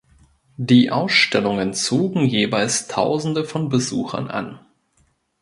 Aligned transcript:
Die 0.57 0.89
Ausstellungen 0.89 1.75
zogen 1.75 2.25
jeweils 2.25 2.87
Tausende 2.87 3.43
von 3.45 3.69
Besuchern 3.69 4.29
an. 4.31 4.59